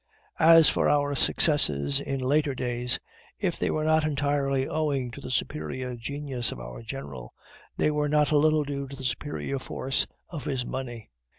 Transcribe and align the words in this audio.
As 0.39 0.67
for 0.67 0.89
our 0.89 1.13
successes 1.13 1.99
in 1.99 2.21
later 2.21 2.55
days, 2.55 2.99
if 3.37 3.59
they 3.59 3.69
were 3.69 3.83
not 3.83 4.03
entirely 4.03 4.67
owing 4.67 5.11
to 5.11 5.21
the 5.21 5.29
superior 5.29 5.95
genius 5.95 6.51
of 6.51 6.59
our 6.59 6.81
general, 6.81 7.31
they 7.77 7.91
were 7.91 8.09
not 8.09 8.31
a 8.31 8.37
little 8.37 8.63
due 8.63 8.87
to 8.87 8.95
the 8.95 9.03
superior 9.03 9.59
force 9.59 10.07
of 10.29 10.45
his 10.45 10.65
money. 10.65 11.11